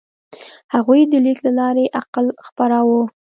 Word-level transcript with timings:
هغوی 0.73 1.01
د 1.07 1.13
لیک 1.25 1.39
له 1.45 1.51
لارې 1.59 1.85
عقل 1.99 2.25
خپراوه. 2.47 3.01